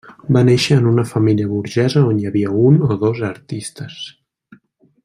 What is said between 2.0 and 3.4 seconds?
on hi havia un o dos